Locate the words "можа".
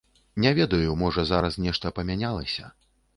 1.01-1.25